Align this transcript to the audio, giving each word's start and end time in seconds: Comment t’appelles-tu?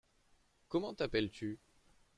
Comment 0.67 0.95
t’appelles-tu? 0.95 1.59